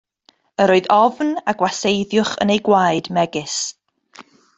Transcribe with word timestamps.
Yr 0.63 0.71
oedd 0.75 0.87
ofn 0.95 1.29
a 1.53 1.55
gwaseiddiwch 1.59 2.33
yn 2.45 2.53
eu 2.55 2.59
gwaed, 2.71 3.11
megis. 3.19 3.59